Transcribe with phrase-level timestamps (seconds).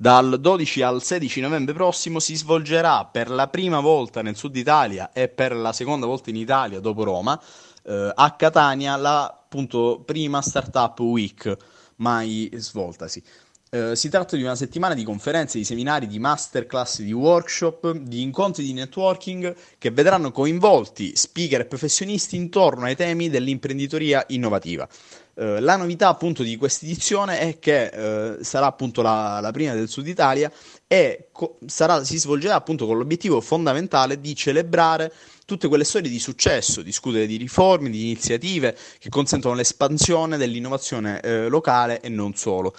[0.00, 5.12] Dal 12 al 16 novembre prossimo si svolgerà per la prima volta nel sud Italia
[5.12, 7.38] e per la seconda volta in Italia dopo Roma
[7.82, 11.54] eh, a Catania la appunto, prima Startup Week
[11.96, 13.22] mai svoltasi.
[13.68, 18.22] Eh, si tratta di una settimana di conferenze, di seminari, di masterclass, di workshop, di
[18.22, 24.88] incontri di networking che vedranno coinvolti speaker e professionisti intorno ai temi dell'imprenditoria innovativa.
[25.34, 29.74] Eh, la novità appunto di questa edizione è che eh, sarà appunto la, la, prima
[29.74, 30.50] del Sud Italia
[30.86, 35.12] e co- sarà, si svolgerà appunto con l'obiettivo fondamentale di celebrare
[35.46, 41.48] tutte quelle storie di successo, discutere di riforme, di iniziative che consentono l'espansione dell'innovazione eh,
[41.48, 42.74] locale e non solo.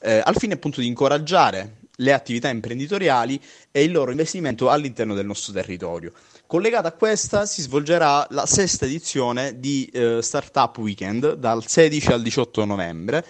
[0.00, 5.26] Eh, al fine appunto di incoraggiare le attività imprenditoriali e il loro investimento all'interno del
[5.26, 6.12] nostro territorio.
[6.46, 12.22] Collegata a questa si svolgerà la sesta edizione di eh, Startup Weekend dal 16 al
[12.22, 13.24] 18 novembre.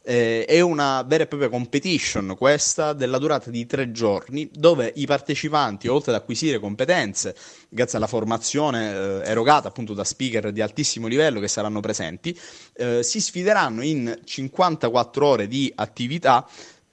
[0.00, 5.06] Eh, è una vera e propria competition questa della durata di tre giorni dove i
[5.06, 7.34] partecipanti oltre ad acquisire competenze
[7.68, 12.34] grazie alla formazione eh, erogata appunto da speaker di altissimo livello che saranno presenti
[12.76, 16.48] eh, si sfideranno in 54 ore di attività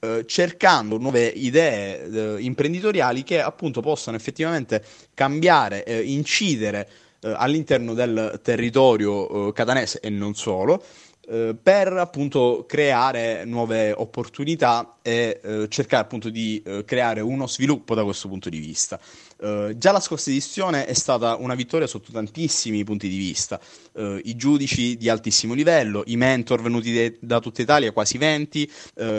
[0.06, 6.90] eh, cercando nuove idee eh, imprenditoriali che appunto possano effettivamente cambiare, eh, incidere
[7.26, 10.84] all'interno del territorio catanese e non solo
[11.28, 17.96] eh, per appunto creare nuove opportunità e eh, cercare appunto di eh, creare uno sviluppo
[17.96, 19.00] da questo punto di vista.
[19.42, 23.60] Eh, già la scorsa edizione è stata una vittoria sotto tantissimi punti di vista,
[23.98, 28.70] i giudici di altissimo livello, i mentor venuti de- da tutta Italia, quasi 20,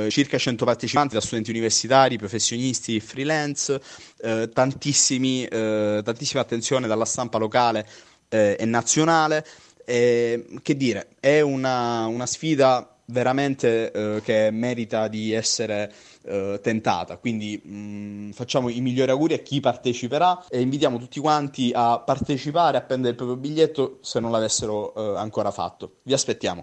[0.09, 3.81] circa 100 partecipanti da studenti universitari, professionisti, freelance,
[4.53, 7.89] tantissimi, tantissima attenzione dalla stampa locale
[8.29, 9.47] e nazionale.
[9.87, 15.93] E, che dire, è una, una sfida veramente eh, che merita di essere
[16.25, 17.17] eh, tentata.
[17.19, 21.99] Quindi mh, mm, facciamo i migliori auguri a chi parteciperà e invitiamo tutti quanti a
[22.01, 25.99] partecipare, a prendere il proprio biglietto se non l'avessero eh, ancora fatto.
[26.03, 26.55] Vi aspettiamo.